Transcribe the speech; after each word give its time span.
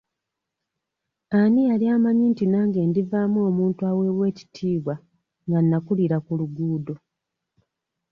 Ani 1.39 1.61
yali 1.69 1.85
amanyi 1.95 2.25
nti 2.31 2.45
nange 2.47 2.81
ndivaamu 2.89 3.39
omuntu 3.49 3.81
aweebwa 3.89 4.25
ekitiibwa 4.31 4.95
nga 5.47 5.59
nnakulira 5.63 6.17
ku 6.25 6.31
luguudo? 6.39 6.95